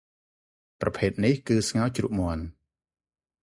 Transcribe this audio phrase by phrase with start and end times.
[0.81, 2.43] ប្រភេទនេះ គឺស្ងោជ្រក់មាន់។